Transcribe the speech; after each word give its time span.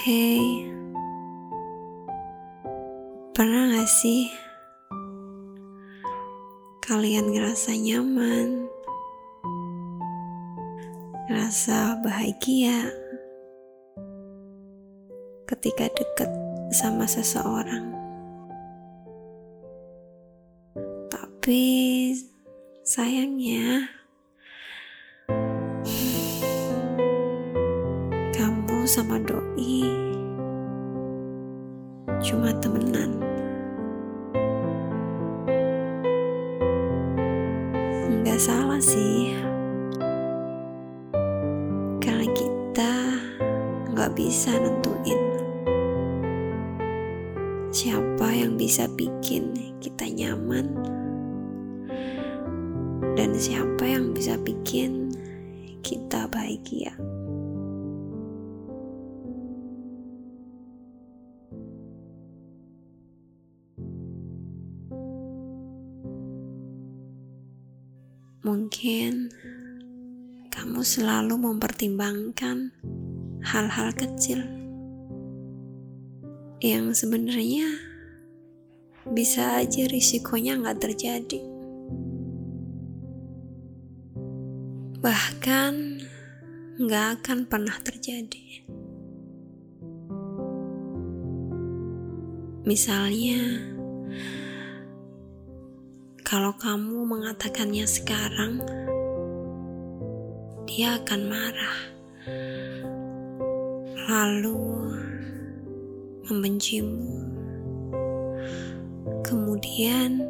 Hei, 0.00 0.64
pernah 3.36 3.68
gak 3.68 3.84
sih 3.84 4.32
kalian 6.80 7.28
ngerasa 7.28 7.76
nyaman, 7.76 8.64
ngerasa 11.28 12.00
bahagia? 12.00 12.88
Ketika 15.44 15.92
deket 15.92 16.32
sama 16.72 17.04
seseorang? 17.04 17.92
Tapi 21.12 22.16
sayangnya, 22.88 23.99
sama 28.90 29.22
doi 29.22 29.86
cuma 32.18 32.50
temenan. 32.58 33.22
Nggak 38.10 38.40
salah 38.42 38.82
sih, 38.82 39.30
karena 42.02 42.26
kita 42.34 42.92
nggak 43.94 44.10
bisa 44.18 44.58
nentuin 44.58 45.22
siapa 47.70 48.26
yang 48.34 48.58
bisa 48.58 48.90
bikin 48.98 49.54
kita 49.78 50.10
nyaman 50.10 50.66
dan 53.14 53.30
siapa 53.38 53.86
yang 53.86 54.10
bisa 54.10 54.34
bikin 54.42 55.14
kita 55.86 56.26
bahagia. 56.26 56.90
Mungkin 68.50 69.30
kamu 70.50 70.82
selalu 70.82 71.38
mempertimbangkan 71.38 72.74
hal-hal 73.46 73.94
kecil 73.94 74.42
yang 76.58 76.90
sebenarnya 76.90 77.70
bisa 79.06 79.62
aja 79.62 79.86
risikonya 79.86 80.58
nggak 80.58 80.82
terjadi. 80.82 81.38
Bahkan 84.98 85.72
nggak 86.82 87.06
akan 87.22 87.38
pernah 87.46 87.78
terjadi. 87.86 88.66
Misalnya, 92.66 93.62
kalau 96.30 96.54
kamu 96.54 97.10
mengatakannya 97.10 97.82
sekarang, 97.90 98.62
dia 100.62 100.94
akan 101.02 101.20
marah, 101.26 101.78
lalu 104.06 104.94
membencimu, 106.30 107.26
kemudian 109.26 110.22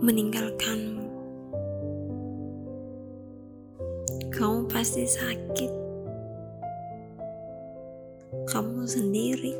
meninggalkanmu. 0.00 1.04
Kamu 4.32 4.64
pasti 4.72 5.04
sakit, 5.04 5.72
kamu 8.48 8.88
sendiri, 8.88 9.52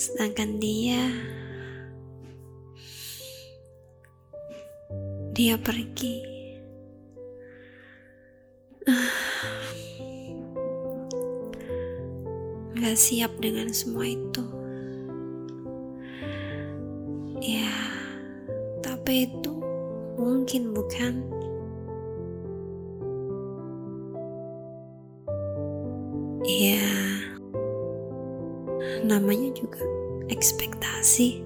sedangkan 0.00 0.56
dia 0.56 1.04
dia 5.36 5.60
pergi. 5.60 6.24
Gak 12.80 12.96
siap 12.96 13.36
dengan 13.36 13.68
semua 13.68 14.08
itu. 14.08 14.40
Ya, 17.44 17.68
tapi 18.80 19.28
itu 19.28 19.52
mungkin 20.16 20.72
bukan. 20.72 21.20
Ya, 26.48 26.80
namanya 29.04 29.52
juga 29.52 29.84
ekspektasi 30.32 31.44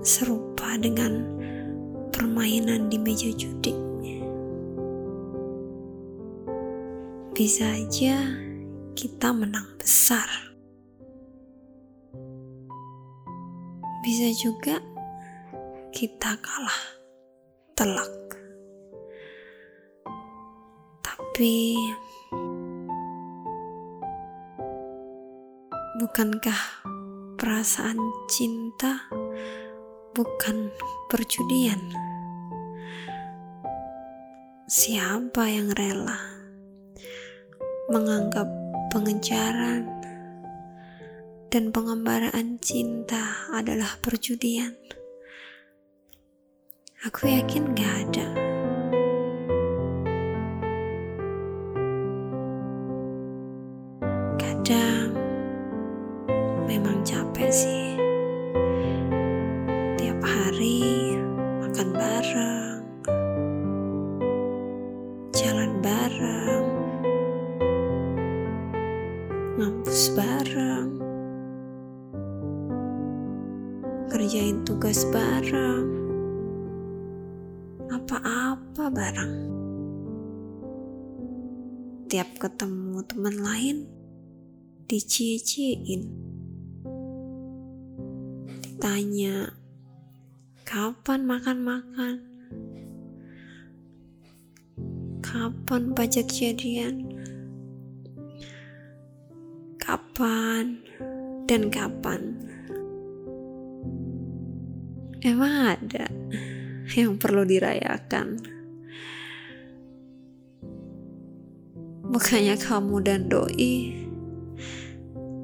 serupa 0.00 0.80
dengan 0.80 1.43
permainan 2.14 2.86
di 2.86 2.96
meja 3.02 3.26
judi. 3.34 3.74
Bisa 7.34 7.66
aja 7.66 8.22
kita 8.94 9.34
menang 9.34 9.74
besar. 9.74 10.30
Bisa 14.06 14.30
juga 14.38 14.78
kita 15.90 16.38
kalah 16.38 16.82
telak. 17.74 18.14
Tapi 21.02 21.74
bukankah 25.98 26.60
perasaan 27.34 27.98
cinta 28.30 29.10
bukan 30.14 30.70
perjudian? 31.10 31.90
Siapa 34.70 35.50
yang 35.50 35.74
rela 35.74 36.38
menganggap 37.90 38.46
pengejaran 38.94 39.90
dan 41.50 41.74
pengembaraan 41.74 42.62
cinta 42.62 43.50
adalah 43.50 43.98
perjudian? 43.98 44.78
Aku 47.10 47.26
yakin 47.26 47.74
gak 47.74 47.94
ada. 48.06 48.28
Kadang 54.38 55.10
memang 56.70 57.02
capek 57.02 57.50
sih. 57.50 57.93
Makan 61.74 61.90
bareng, 61.90 62.82
jalan 65.34 65.72
bareng, 65.82 66.66
ngampus 69.58 70.14
bareng, 70.14 70.90
kerjain 74.06 74.62
tugas 74.62 75.02
bareng, 75.10 75.90
apa-apa 77.90 78.84
bareng. 78.94 79.34
Tiap 82.06 82.38
ketemu 82.38 83.02
teman 83.02 83.34
lain, 83.42 83.76
dicie-ciein. 84.86 86.06
Ditanya, 88.62 89.58
kapan 90.74 91.22
makan-makan? 91.22 92.18
Kapan 95.22 95.94
pajak 95.94 96.26
jadian? 96.26 97.14
Kapan 99.78 100.82
dan 101.46 101.70
kapan? 101.70 102.42
Emang 105.22 105.78
ada 105.78 106.10
yang 106.98 107.22
perlu 107.22 107.46
dirayakan? 107.46 108.42
Bukannya 112.10 112.58
kamu 112.58 112.96
dan 112.98 113.30
doi 113.30 113.94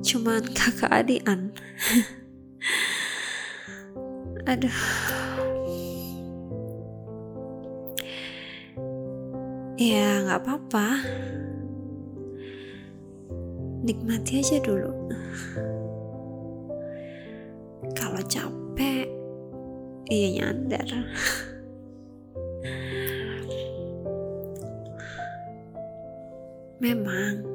cuman 0.03 0.43
kakak 0.59 0.91
adian. 0.91 1.55
Aduh. 4.51 4.79
Ya 9.79 10.27
nggak 10.27 10.43
apa-apa. 10.43 10.87
Nikmati 13.87 14.43
aja 14.43 14.59
dulu. 14.59 14.91
Kalau 17.95 18.19
capek, 18.27 19.07
iya 20.11 20.29
nyadar. 20.35 20.91
Memang 26.83 27.47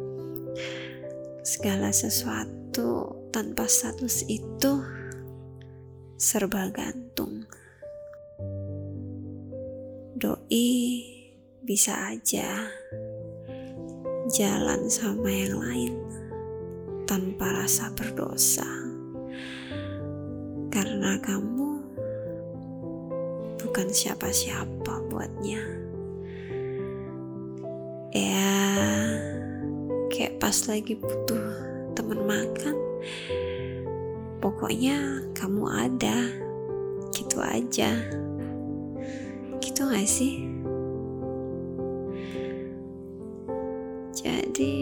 segala 1.43 1.91
sesuatu 1.91 3.19
tanpa 3.35 3.67
status 3.67 4.23
itu 4.31 4.79
serba 6.15 6.71
gantung. 6.71 7.43
Doi 10.15 10.71
bisa 11.59 12.15
aja 12.15 12.71
jalan 14.31 14.87
sama 14.87 15.27
yang 15.27 15.59
lain 15.59 15.95
tanpa 17.03 17.51
rasa 17.51 17.91
berdosa 17.91 18.63
karena 20.71 21.19
kamu 21.19 21.83
bukan 23.59 23.87
siapa-siapa 23.91 25.11
buatnya. 25.11 25.59
Ya, 28.15 28.63
kayak 30.07 30.39
pas 30.39 30.55
lagi 30.71 30.95
butuh 30.95 31.43
temen 31.91 32.23
makan 32.23 32.79
pokoknya 34.45 35.25
kamu 35.33 35.65
ada. 35.65 36.17
Gitu 37.09 37.41
aja. 37.41 37.89
Gitu 39.57 39.81
gak 39.81 40.05
sih? 40.05 40.45
Jadi 44.13 44.77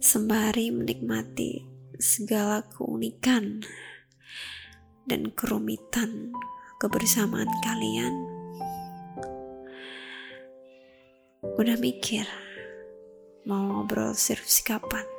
sembari 0.00 0.72
menikmati 0.72 1.68
segala 2.00 2.64
keunikan 2.64 3.60
dan 5.04 5.28
kerumitan 5.36 6.32
kebersamaan 6.80 7.48
kalian 7.60 8.14
Udah 11.58 11.76
mikir 11.78 12.24
mau 13.44 13.82
ngobrol 13.82 14.14
serius 14.14 14.62
kapan? 14.62 15.17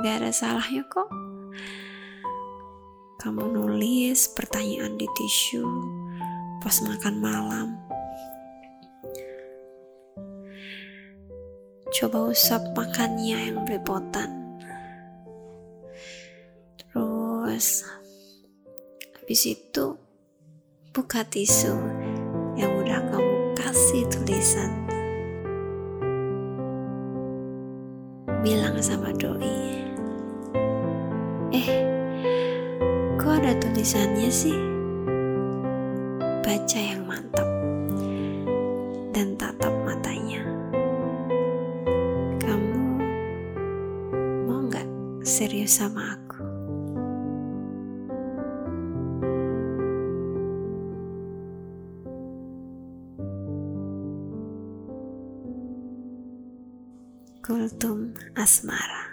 Gak 0.00 0.14
ada 0.24 0.32
salahnya 0.32 0.82
kok. 0.88 1.12
Kamu 3.20 3.52
nulis 3.52 4.32
pertanyaan 4.32 4.96
di 4.96 5.04
tisu 5.12 5.66
pas 6.64 6.80
makan 6.80 7.14
malam. 7.20 7.68
Coba 11.90 12.32
usap 12.32 12.72
makannya 12.72 13.52
yang 13.52 13.66
belepotan. 13.68 14.40
Terus 16.80 17.84
habis 19.20 19.42
itu 19.46 20.00
buka 20.96 21.22
tisu 21.28 21.76
yang 22.56 22.72
udah 22.80 22.98
kamu 23.10 23.36
kasih 23.54 24.08
tulisan. 24.08 24.89
Bilang 28.40 28.80
sama 28.80 29.12
doi, 29.12 29.84
eh, 31.52 31.70
kok 33.20 33.36
ada 33.36 33.52
tulisannya 33.60 34.32
sih? 34.32 34.56
Baca 36.40 36.80
yang 36.80 37.04
mantap 37.04 37.44
dan 39.12 39.36
tatap 39.36 39.76
matanya. 39.84 40.40
Kamu 42.40 42.80
mau 44.48 44.64
nggak 44.72 44.88
serius 45.20 45.76
sama 45.76 46.16
aku? 46.16 46.19
Kultum 57.42 58.14
Asmara 58.36 59.09